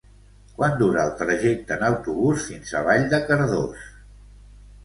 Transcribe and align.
Quant 0.59 0.71
dura 0.79 1.03
el 1.09 1.11
trajecte 1.19 1.77
en 1.77 1.85
autobús 1.89 2.47
fins 2.49 2.73
a 2.73 2.81
Vall 2.89 3.07
de 3.15 3.21
Cardós? 3.29 3.85